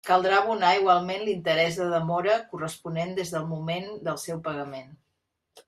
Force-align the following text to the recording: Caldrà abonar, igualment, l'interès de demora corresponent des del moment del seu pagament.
Caldrà 0.07 0.37
abonar, 0.43 0.69
igualment, 0.79 1.25
l'interès 1.27 1.77
de 1.83 1.89
demora 1.91 2.39
corresponent 2.55 3.13
des 3.21 3.35
del 3.37 3.47
moment 3.53 3.87
del 4.09 4.21
seu 4.27 4.43
pagament. 4.51 4.93